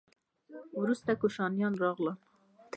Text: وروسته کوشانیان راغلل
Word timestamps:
وروسته 0.79 1.11
کوشانیان 1.21 1.73
راغلل 1.83 2.17